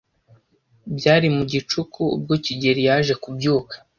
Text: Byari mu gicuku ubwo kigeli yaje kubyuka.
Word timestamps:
Byari 0.97 1.27
mu 1.35 1.43
gicuku 1.51 2.01
ubwo 2.15 2.33
kigeli 2.45 2.81
yaje 2.89 3.13
kubyuka. 3.23 3.75